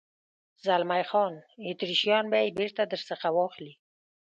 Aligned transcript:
زلمی 0.65 1.03
خان: 1.11 1.33
اتریشیان 1.69 2.25
به 2.31 2.37
یې 2.43 2.49
بېرته 2.59 2.83
در 2.91 3.01
څخه 3.09 3.27
واخلي. 3.37 3.73